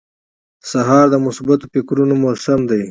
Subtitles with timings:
[0.71, 2.79] سهار د مثبتو فکرونو موسم دی.